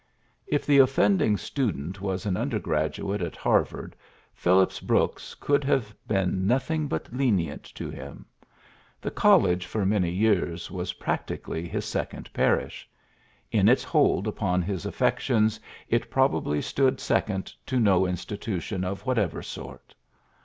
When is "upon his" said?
14.27-14.87